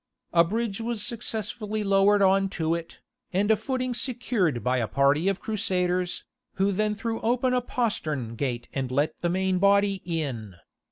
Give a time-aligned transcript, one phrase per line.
[0.33, 3.01] A bridge was successfully lowered on to it,
[3.31, 8.33] and a footing secured by a party of Crusaders, who then threw open a postern
[8.35, 10.55] gate and let the main body in.